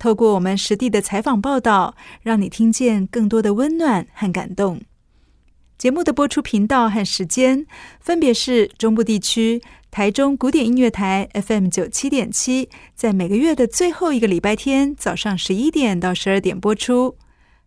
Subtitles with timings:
[0.00, 4.80] 透过我们实地的采访报道，让你听见更多的温暖和感动。
[5.76, 7.66] 节目的播出频道和时间
[8.00, 17.16] 分别是中部地区台中古典音乐台 FM 九七点七，在每个月的最后一个礼拜天早上十一点到十二点播出；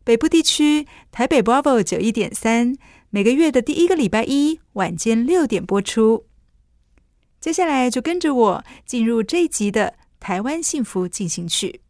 [0.03, 2.75] 北部地区台北 Bravo 九一点三，
[3.12, 6.25] 每个月的第一个礼拜一晚间六点播出。
[7.40, 11.81] 接下来就跟着我进入这一集的《台湾幸福进行曲》。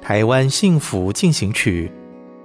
[0.00, 1.90] 台湾幸福进行曲，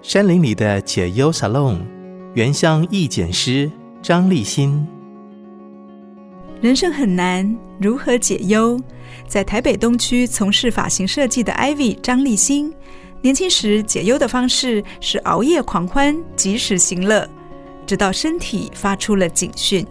[0.02, 1.86] 山林里的解忧沙龙，
[2.34, 3.70] 原乡义剪师
[4.02, 4.88] 张立新。
[6.62, 8.80] 人生很难，如何解忧？
[9.28, 12.74] 在台北东区从事发型设计的 Ivy 张立新，
[13.22, 17.28] 年轻时解忧的方式是熬夜狂欢，及时行乐，
[17.86, 19.86] 直到身体发出了警讯。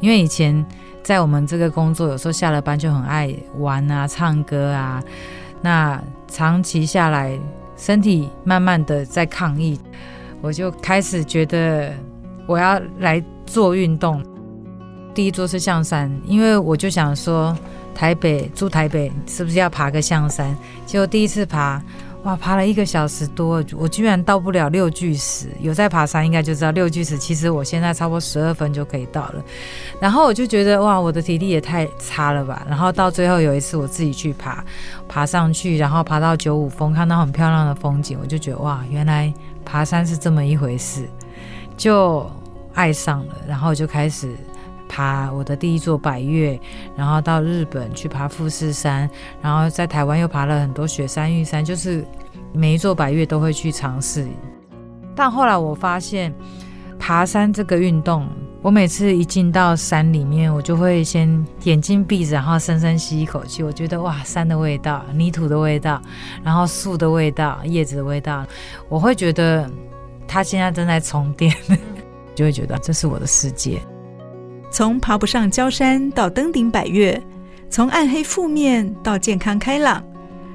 [0.00, 0.66] 因为以前。
[1.02, 5.02] 在我们这个工作，有时候下了班就很爱玩啊、唱歌啊。
[5.60, 7.38] 那长期下来，
[7.76, 9.80] 身体慢慢的在抗议，
[10.40, 11.92] 我就开始觉得
[12.46, 14.22] 我要来做运动。
[15.14, 17.56] 第一座是象山，因为我就想说，
[17.94, 20.56] 台北住台北是不是要爬个象山？
[20.86, 21.82] 结果第一次爬。
[22.24, 25.46] 哇，爬了一个小时多，我居然到不了六巨石。
[25.60, 29.44] 有在爬山应该就知道，六巨石其实我现在差不多十二分就可以到了。
[30.00, 32.66] 然后我就觉得哇，我的体力也太差了吧。
[32.68, 34.64] 然后到最后有一次我自己去爬，
[35.08, 39.32] 爬上去，然后爬到九五峰，看到很漂亮的风景，我就觉得哇，原来
[39.64, 41.08] 爬山是这么一回事，
[41.76, 42.28] 就
[42.74, 44.34] 爱上了，然后就开始。
[44.88, 46.58] 爬我的第一座百岳，
[46.96, 49.08] 然后到日本去爬富士山，
[49.42, 52.04] 然后在台湾又爬了很多雪山、玉山，就是
[52.52, 54.26] 每一座百岳都会去尝试。
[55.14, 56.34] 但后来我发现，
[56.98, 58.28] 爬山这个运动，
[58.62, 63.62] 我每次一进到山里面，我就会先眼睛闭着，然后深深吸一口气。
[63.62, 66.00] 我觉得哇，山的味道、泥土的味道，
[66.42, 68.46] 然后树的味道、叶子的味道，
[68.88, 69.68] 我会觉得
[70.26, 71.54] 它现在正在充电，
[72.34, 73.80] 就会觉得这是我的世界。
[74.78, 77.20] 从爬不上焦山到登顶百岳，
[77.68, 80.00] 从暗黑负面到健康开朗，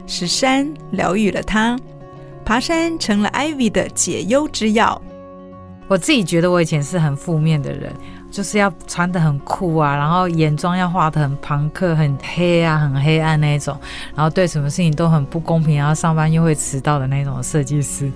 [0.08, 1.78] 是山疗愈了他，
[2.46, 5.02] 爬山成了 Ivy 的解忧之药。
[5.90, 7.94] 我自己觉得我以前是很负面的人，
[8.32, 13.78] 就是要穿得很酷啊，然后眼妆要画得很朋克、很黑啊、很黑暗那种，
[14.16, 18.10] 然后对什么事情都很不公平，然后上班又会迟到的那种设计师。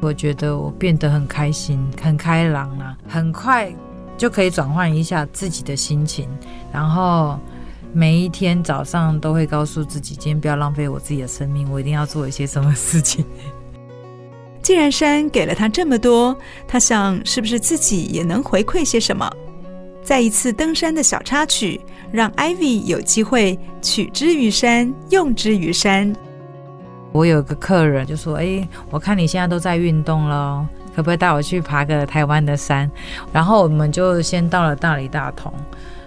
[0.00, 3.70] 我觉得我变得很开心、很开朗啊，很快。
[4.16, 6.28] 就可以转换一下自己的心情，
[6.72, 7.38] 然后
[7.92, 13.24] 每一天早上都会告诉自己，今天不要浪费我自己的生命，我一定要做一些什么事情。
[14.62, 16.36] 既然山给了他这么多，
[16.68, 19.28] 他想是不是自己也能回馈些什么？
[20.04, 21.80] 再一次登山的小插曲，
[22.10, 26.14] 让 Ivy 有机会取之于山，用之于山。
[27.12, 32.90] 我有个客人就说：“哎，我看你现在都在运动了。”可不可以带我去爬个台湾的山？
[33.32, 35.52] 然后我们就先到了大理大同，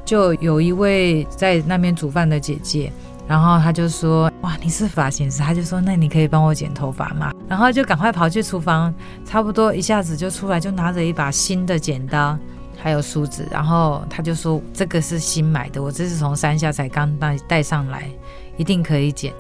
[0.04, 2.92] 就有一位在那边煮饭的姐姐，
[3.28, 8.94] 然后她就说：“哇，你是发型师？”她就说：“那你可以帮我剪头发吗？”然后就赶快跑去厨房，
[9.26, 12.38] 差不多一下子就出来，就拿着一把新的剪刀，
[12.78, 18.10] 还有梳子，然后她就说：“这个是新买的，我这是从山下才刚带带上来，
[18.58, 19.34] 一定可以剪。”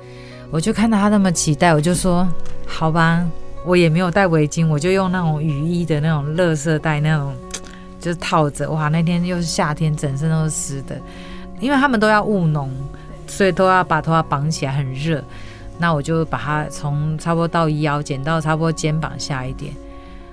[0.51, 2.25] 我就看到他那么期待，我就说
[2.65, 3.25] 好吧，
[3.65, 7.35] 我也没有带围巾，我就用那种雨衣的那种垃圾袋那种，
[8.00, 8.69] 就是套着。
[8.69, 10.95] 哇，那天又是夏天，整身都是湿的，
[11.59, 12.71] 因为他们都要务农，
[13.27, 15.23] 所以都要把头发绑起来，很热。
[15.77, 19.73] 那我就把它从差不多到腰剪到差不多肩膀下一点，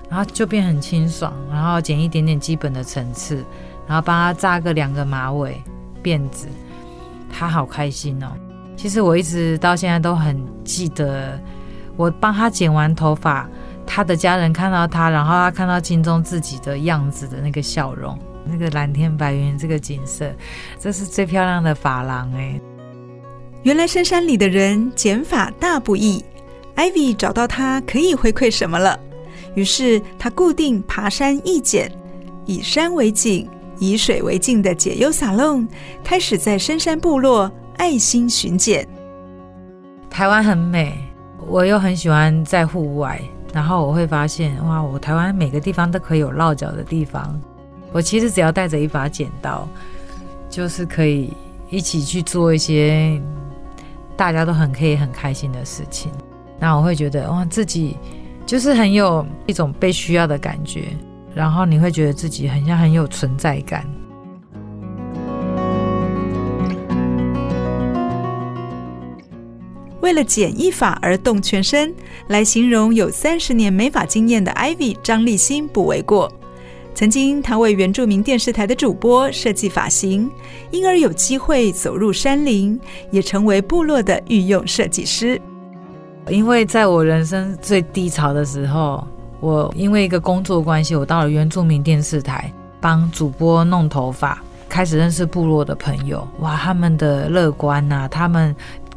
[0.09, 3.43] 然后就变很清爽，然后剪一点点基本的层次，
[3.85, 5.61] 然后帮他扎个两个马尾
[6.01, 6.47] 辫子，
[7.29, 8.27] 他好开心哦。
[8.77, 11.37] 其实我一直到现在都很记得，
[11.95, 13.49] 我帮他剪完头发，
[13.85, 20.31] 他的家人看到他，然后他看到镜中自己的样子的那个笑容，那个蓝天白云这个景色，
[20.79, 22.59] 这是最漂亮的发廊哎。
[23.63, 26.23] 原来深山里的人剪发大不易
[26.75, 28.99] ，Ivy 找到他可以回馈什么了，
[29.55, 31.91] 于是他固定爬山一剪，
[32.45, 33.49] 以山为景，
[33.79, 35.67] 以水为镜的解忧沙龙，
[36.03, 37.51] 开始在深山部落。
[37.75, 38.87] 爱心巡检，
[40.07, 41.02] 台湾很美，
[41.47, 43.21] 我又很喜欢在户外，
[43.53, 47.39] 然后我会发现，哇，我台湾每个地方都可以有落脚的地方。
[47.91, 49.67] 我其实只要带着一把剪刀，
[50.49, 51.31] 就是可以
[51.69, 53.21] 一起去做一些
[54.15, 56.11] 大家都很可以很开心的事情。
[56.59, 57.97] 那我会觉得，哇，自己
[58.45, 60.87] 就是很有一种被需要的感觉，
[61.35, 63.85] 然后你会觉得自己很像很有存在感。
[70.03, 71.95] 为了剪一发而动全身，
[72.27, 76.29] 来形容有三十年美发经验的 Ivy 张立新不为过。
[76.93, 80.29] 曾经，他为原住民电视台的主播设计发型，
[80.71, 82.77] 因而有机会走入山林，
[83.11, 85.41] 也成为部落的御用设计师。
[86.27, 89.07] 因为在我人生最低潮的时候，
[89.39, 92.51] 我因为一个工作关系，我到了原住民电视台
[92.81, 96.27] 帮主播弄头发，开始认识部落的朋友。
[96.39, 98.53] 哇，他们的乐观呐、他们。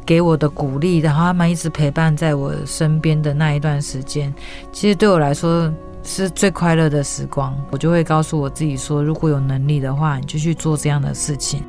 [0.07, 4.33] 给我的鼓励，然后他们一直陪伴在我身边的那一段时间，
[4.71, 5.71] 其实对我来说
[6.01, 7.53] 是最快乐的时光。
[7.69, 11.61] 我就会告诉我自己说，如果有能力的话，你就去做这样的事情。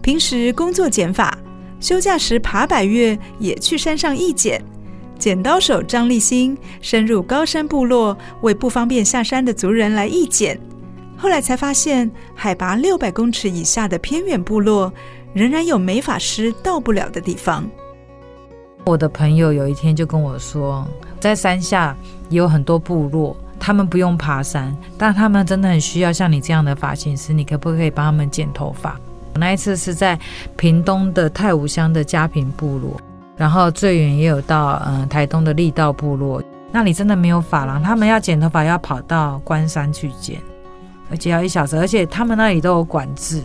[0.00, 1.36] 平时工作减法，
[1.78, 4.64] 休假时爬百岳也去山上一剪。
[5.18, 10.58] 剪刀手张立新深入高山部落，为不方便下山的族人来义剪。
[11.18, 14.92] 后来才发现，海拔六百公尺以下的偏远部落。
[15.36, 17.62] 仍然有美发师到不了的地方。
[18.86, 20.88] 我的朋友有一天就跟我说，
[21.20, 21.94] 在山下
[22.30, 28.98] 也有很多部落，他们不用爬山，但他们真的很需要像你这样的发型师，你可不可以帮他们剪头发？
[29.34, 30.18] 那一次是在
[30.56, 32.98] 屏东的太武乡的家平部落，
[33.36, 36.42] 然后最远也有到嗯、台东的力道部落，
[36.72, 40.40] 那里真的没有发廊，他们要剪头发要跑到关山去剪，
[41.10, 43.42] 而且要一小时，而且他们那里都有管制。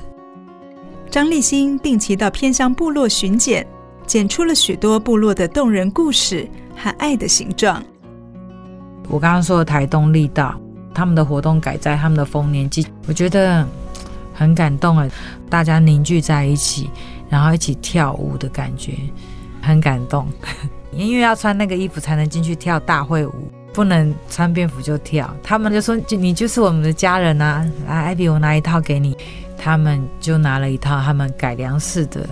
[1.12, 3.68] 张立新定期到偏乡部落巡检，
[4.08, 7.84] 检出了许多部落的动人故事和爱的形状。
[9.10, 10.58] 我刚刚说的台东力道，
[10.94, 13.68] 他们的活动改在他们的丰年祭，我觉得
[14.34, 15.06] 很感动啊！
[15.50, 16.90] 大家凝聚在一起，
[17.30, 18.94] 然后一起跳舞的感觉，
[19.62, 20.26] 很感动。
[20.96, 23.34] 因为要穿那个衣服才能进去跳大会舞，
[23.74, 25.30] 不能穿便服就跳。
[25.44, 29.18] 他们就说：“就你就是我们的家人啊！”来艾比我拿一套给你。
[29.64, 32.28] 他们就拿了一套他们改良式的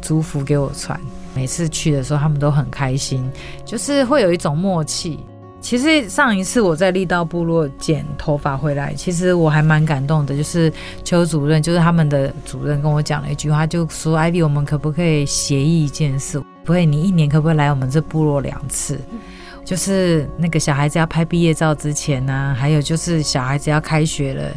[0.00, 1.00] 族服给我穿，
[1.32, 3.30] 每次去的时候他们都很开心，
[3.64, 5.20] 就是会有一种默契。
[5.60, 10.72] 其实上一次我在力道部落剪头发回来，其实我还蛮感动的，就是
[11.04, 16.42] 邱主任，就是他们的主任跟我讲了一句话，就说：“Ivy，我们可不可以协议一件事？
[16.64, 18.98] 不会，你一年可不可以来我们这部落两次？
[19.64, 24.50] 就是那个小孩子要拍毕业照之前呢、还有就是小孩子要开学了。”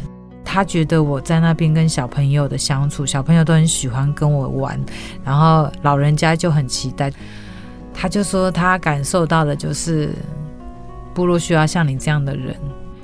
[0.56, 4.80] 他觉得我在那边跟小朋友的相处，小朋友都很喜欢跟我玩，
[5.22, 7.12] 然后老人家就很期待。
[7.92, 10.14] 他就说他感受到的就是
[11.12, 12.56] 部落需要像你这样的人。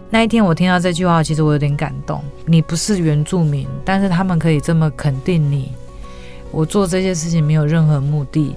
[0.09, 2.25] 那一天我听到这句话，其实我有点感动。
[2.47, 5.73] 你不是原住民，但是他们可以这么肯定你。
[6.50, 8.56] 我做这些事情没有任何目的，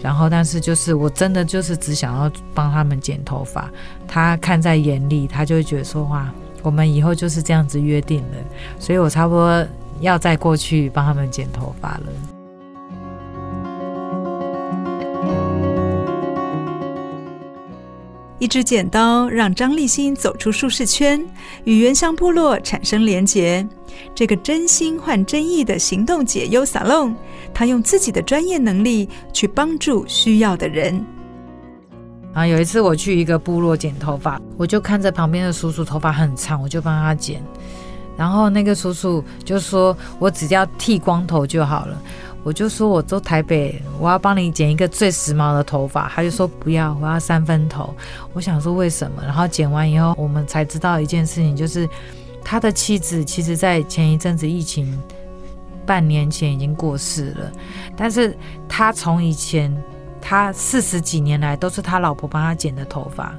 [0.00, 3.68] 然后但是就是我真的就是只想要帮他们剪头发。
[4.06, 6.32] 他看在眼里，他就会觉得说话。
[6.62, 8.36] 我们以后就是这样子约定了，
[8.78, 9.66] 所以我差不多
[10.00, 12.04] 要再过去帮他们剪头发了。
[18.40, 21.24] 一支剪刀让张立新走出舒适圈，
[21.64, 23.66] 与原乡部落产生连结。
[24.14, 27.14] 这个真心换真意的行动解忧沙龙，
[27.52, 31.04] 他用自己的专业能力去帮助需要的人。
[32.32, 37.42] 啊，有一次我去一个部落剪头发，我就看着旁边的叔叔头发很长，我就帮他剪。
[38.16, 41.96] 然后那个叔叔就说：“我只要剃光头就好了。”
[42.44, 47.94] 我就说我做台北，我要帮你剪一个最时髦的头发，他就说不要，我要三分头。
[48.32, 49.22] 我想说为什么？
[49.22, 51.88] 然后剪完以后，我们才知道一件事情，就是
[52.42, 54.98] 他的妻子其实在前一阵子疫情
[55.84, 57.52] 半年前已经过世了，
[57.96, 58.36] 但是
[58.68, 59.70] 他从以前
[60.20, 63.34] 他四十几年来都是他老婆帮他剪的头发，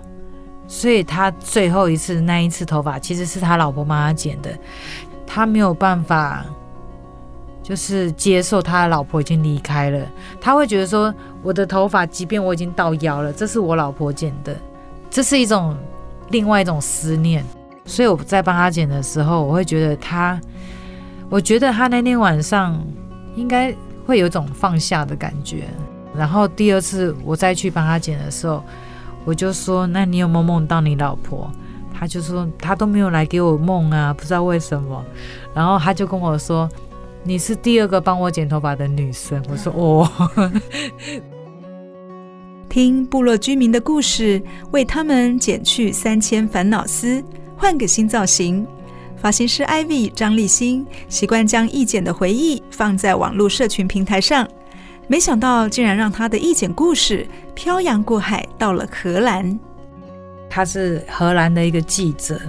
[0.67, 4.49] 所以他最后一次那一次头发其实是他老婆帮他剪的，
[5.25, 6.45] 他没有办法。
[7.61, 10.03] 就是接受他的老婆已经离开了，
[10.41, 14.55] 他会觉得说，我的头发即便我已经到腰了，这是我老婆剪的，
[15.07, 15.77] 这是一种
[16.31, 17.45] 另外一种思念。
[17.85, 20.41] 所以我在帮他剪的时候，我会觉得他，
[21.29, 22.83] 我觉得他那天晚上
[23.35, 23.71] 应该
[24.03, 25.67] 会有一种放下的感觉。
[26.19, 28.61] 然后第二次我再去帮他剪的时候，
[29.25, 31.49] 我就说：“那你有没有梦到你老婆？”
[31.97, 35.03] 他就说：“他都没有来给我梦啊，不知道为什么。”
[35.55, 36.69] 然后他就跟我说。
[37.21, 40.09] 你是第二个帮我剪头发的女生，我说哦。
[42.69, 47.21] 听部落居民的故事，为他们剪去三千烦恼丝，
[47.57, 48.65] 换个新造型。
[49.17, 54.47] 发型师 Ivy 张立新习惯将易剪的回忆放在网络社群平台上，
[55.09, 57.25] 没想到竟然让他的一剪故事
[57.55, 59.59] 漂洋过海到了荷兰。
[60.47, 62.39] 他是荷兰的一个记者。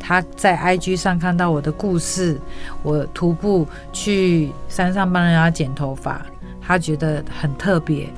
[0.00, 2.40] 他在 IG 上看到我的故事，
[2.82, 6.20] 我徒步去山上帮人家剪头发，
[6.60, 8.08] 他觉得很特别，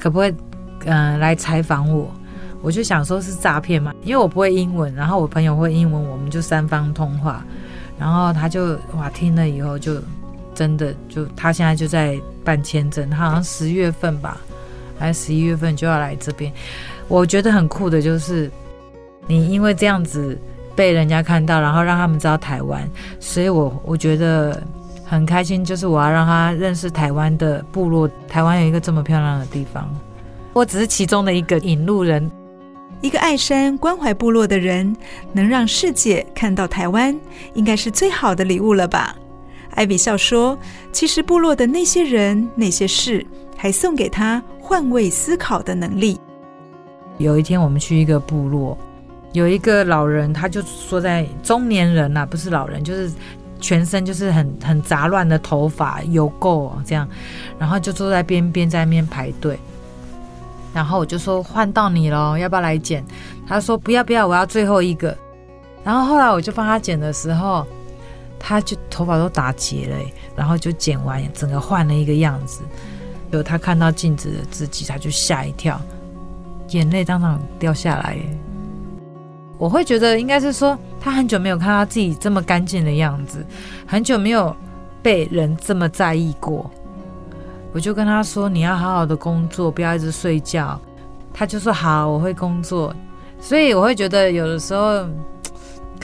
[0.00, 0.34] 可不可以
[0.86, 2.10] 嗯、呃、来采访我？
[2.62, 7.44] 我就想说是诈骗嘛，因为我不会英文，然后我朋友会英文，我们就三方通话，
[7.98, 10.02] 然后他就哇听了以后就
[10.56, 14.40] 真的就他现在就在办签证，他好像十月份吧，
[14.98, 16.52] 还是十一月份就要来这边。
[17.06, 18.50] 我觉得很酷的就是
[19.28, 20.36] 你因为这样子。
[20.76, 22.86] 被人家看到，然后让他们知道台湾，
[23.18, 24.62] 所以我我觉得
[25.06, 29.90] 很开心，就是我要让他认识台湾的部落，台湾有一个这么漂亮的地方。
[30.52, 32.30] 我只是其中的一个引路人，
[33.00, 34.94] 一个爱山关怀部落的人，
[35.32, 37.18] 能让世界看到台湾，
[37.54, 39.16] 应该是最好的礼物了吧？
[39.76, 40.58] 艾比笑说
[40.90, 43.24] ：“其实部落的那些人、那些事，
[43.56, 46.18] 还送给他换位思考的能力。”
[47.18, 48.76] 有一天，我们去一个部落。
[49.32, 53.12] 有一个老人，他就说在中年人呐、啊，不是老人，就是
[53.60, 57.06] 全身就是很很杂乱的头发，有够这样，
[57.58, 59.58] 然后就坐在边边在那边排队，
[60.72, 63.04] 然后我就说换到你了，要不要来剪？
[63.46, 65.14] 他说不要不要，我要最后一个。
[65.84, 67.66] 然后后来我就帮他剪的时候，
[68.38, 69.96] 他就头发都打结了，
[70.34, 72.62] 然后就剪完，整个换了一个样子。
[73.30, 75.78] 有他看到镜子的自己，他就吓一跳，
[76.70, 78.16] 眼泪当场掉下来。
[79.58, 83.44] 我会觉得应该是说，他很久没有看到自己这么干净的样子，
[83.86, 84.56] 很久没有
[85.02, 86.70] 被人这么在意过。
[87.74, 90.80] 我就跟他说：“你要好好的工作，不要一直睡觉。”
[91.34, 92.96] 他就说：“好，我会工作。”
[93.38, 95.06] 所以我会觉得有的时候，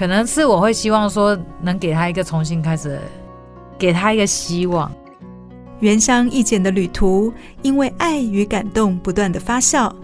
[0.03, 2.99] 可能是我会希望说，能给他一个重新开始，
[3.79, 4.91] 给他一个希望。
[5.79, 7.33] 原乡一剪的旅途，
[7.63, 9.95] 因为爱与感动不断的发酵，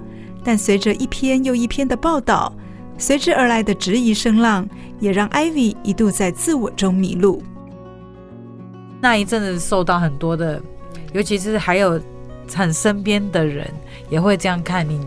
[0.45, 2.53] 但随着一篇又一篇的报道。
[2.97, 4.69] 随之而来的质疑声浪，
[5.01, 7.43] 也让 Ivy 一度在自我中迷路。
[9.01, 10.63] 那一阵子受到很多的，
[11.13, 12.01] 尤其是还有
[12.55, 13.69] 很身边的人
[14.09, 15.05] 也会这样看你。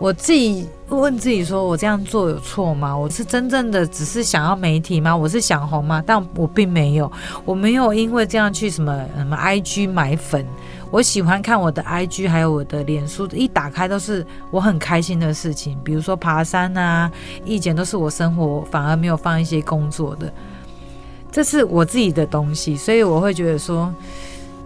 [0.00, 2.96] 我自己问自己说：我这样做有错吗？
[2.96, 5.14] 我是真正的只是想要媒体吗？
[5.14, 6.02] 我是想红吗？
[6.06, 7.12] 但我并没有，
[7.44, 10.46] 我没有因为这样去什么什么 IG 买粉。
[10.90, 17.12] 我喜欢看我的 IG，还有我的脸书，一打开都是我很开心的事情，比如说爬山啊，
[17.44, 20.32] 义剪都是我生活，反而没有放一些工作的，
[21.30, 23.94] 这是我自己的东西，所以我会觉得说，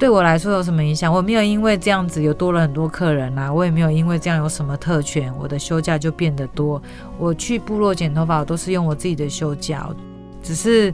[0.04, 1.11] 对我来说有什么影响？
[1.11, 6.80] 我没有因为这样子有多了很多客人啊，我也没有因为这样有什么特权，我的休假就变得多。
[7.18, 9.88] 我去部落剪头发，我都是用我自己的休假，
[10.42, 10.92] 只是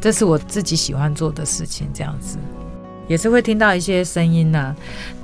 [0.00, 2.38] 这是我自己喜欢做的事情，这样子。
[3.08, 4.76] 也是会听到一些声音呐、啊，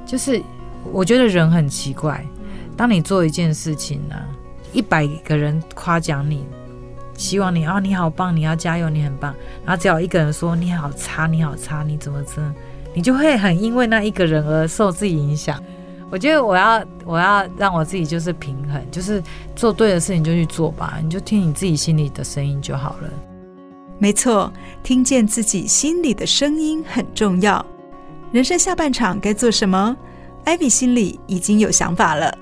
[0.04, 0.42] 就是
[0.90, 2.26] 我觉得人很奇怪，
[2.76, 4.16] 当你做一件事情呢、
[4.72, 6.44] 一百个人夸奖你，
[7.14, 9.32] 希望你啊、你好棒，你要加油，你很棒，
[9.64, 12.42] 然后只要一个人说你好差，你好差，你怎么这，
[12.94, 15.62] 你就会很因为那一个人而受自己影响。
[16.10, 19.22] 我觉得我要我要让我自己就是平衡，就是
[19.54, 23.08] 做对的事情就去做吧，你就听你自己心里的声音就好了。
[23.98, 27.64] 没错，听见自己心里的声音很重要。
[28.32, 29.96] 人生下半场该做什么
[30.44, 32.36] ？Ivy 心里已经有想法了。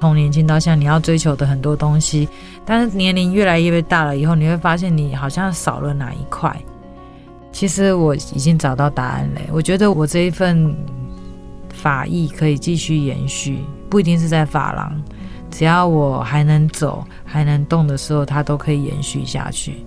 [0.00, 2.28] 从年轻到现在，你要追求的很多东西，
[2.64, 6.56] 但是年龄越来越大了以后，你会发现你好像少了哪一块。
[7.52, 9.40] 其实我已经找到答案了。
[9.52, 10.74] 我觉得我这一份
[11.72, 15.00] 法艺可以继续延续，不一定是在发廊，
[15.50, 19.84] 只要我还能走、还能动的时候，它都可以延续下去。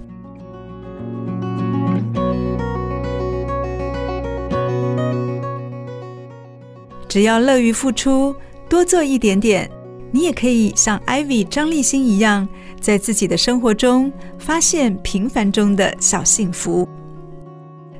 [7.09, 8.35] 只要乐于付出，
[8.69, 9.69] 多做一点点，
[10.11, 12.47] 你也可以像 Ivy 张立新一样，
[12.79, 16.87] 在自己的生活中发现平凡中的小幸福。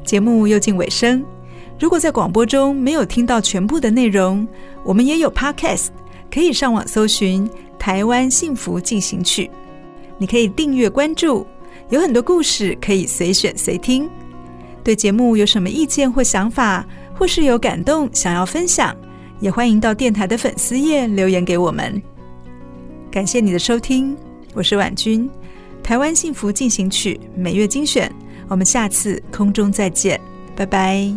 [0.06, 1.26] 节目又近尾声，
[1.80, 4.48] 如果在广播中没有听到全部的内容，
[4.84, 5.88] 我们也有 Podcast，
[6.32, 9.46] 可以上网搜寻《台湾幸福进行曲》，
[10.20, 11.46] 你可以订阅关注，
[11.90, 14.08] 有很多故事可以随选随听。
[14.84, 16.86] 对节目有什么意见或想法，
[17.16, 18.96] 或是有感动想要分享，
[19.40, 22.00] 也欢迎到电台的粉丝页留言给我们。
[23.10, 24.16] 感谢你的收听，
[24.54, 25.28] 我是婉君，
[25.82, 28.14] 台湾幸福进行曲每月精选，
[28.48, 30.20] 我们下次空中再见，
[30.56, 31.12] 拜拜。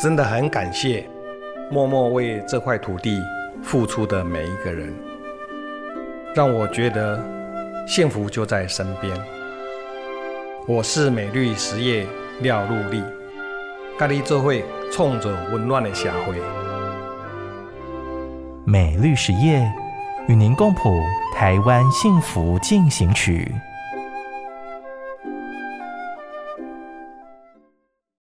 [0.00, 1.08] 真的很感谢
[1.70, 3.22] 默默为这块土地
[3.62, 4.92] 付出的每一个人。
[6.34, 7.22] 让我觉得
[7.86, 9.16] 幸福就在身边。
[10.66, 12.04] 我是美绿实业
[12.40, 13.00] 廖禄立，
[13.98, 16.36] 咖喱做会创造温暖的社会。
[18.64, 19.60] 美丽实业
[20.28, 21.00] 与您共谱
[21.34, 23.52] 台湾幸福进行曲。